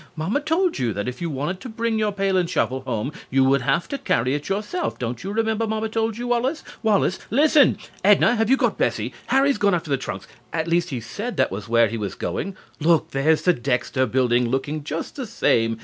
[0.15, 3.43] Mamma told you that if you wanted to bring your pail and shovel home you
[3.43, 6.63] would have to carry it yourself, don't you remember Mamma told you that, Wallace?...
[6.81, 7.77] Wallace, listen!...
[8.03, 9.13] Edna, have you got Bessie?...
[9.27, 10.25] Harry's gone after the trunks....
[10.51, 12.57] At least, he said that was where he was going....
[12.79, 15.77] Look, there's the Dexter Building, looking just the same.